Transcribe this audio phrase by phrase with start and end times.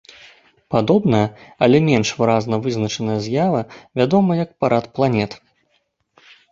[0.75, 1.27] Падобная,
[1.67, 3.61] але менш выразна вызначаная з'ява
[4.03, 5.31] вядома як парад планет.